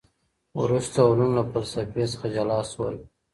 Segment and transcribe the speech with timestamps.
[0.61, 2.95] وروسته علوم له فلسفې څخه جلا سول.